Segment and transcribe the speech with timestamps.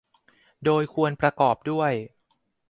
[0.65, 1.93] โดยควรประกอบด้วย